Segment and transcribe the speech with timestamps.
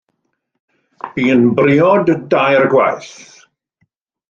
[1.17, 3.15] Bu'n briod dair gwaith.